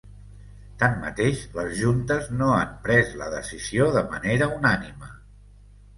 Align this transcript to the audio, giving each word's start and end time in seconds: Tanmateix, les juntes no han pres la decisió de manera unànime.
Tanmateix, 0.83 1.43
les 1.57 1.69
juntes 1.81 2.31
no 2.39 2.49
han 2.55 2.73
pres 2.87 3.13
la 3.23 3.29
decisió 3.37 3.91
de 3.99 4.07
manera 4.15 4.49
unànime. 4.59 5.13